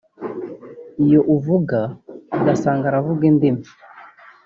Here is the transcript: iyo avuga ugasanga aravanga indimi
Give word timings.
iyo 1.05 1.19
avuga 1.35 1.79
ugasanga 2.37 2.85
aravanga 2.87 3.23
indimi 3.31 3.65